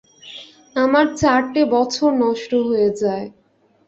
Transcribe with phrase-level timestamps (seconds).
[0.75, 3.25] আমার চারটে বছর নষ্ট হয়ে যায়।